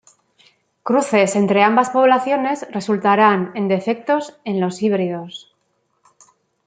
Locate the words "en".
3.53-3.67, 4.45-4.59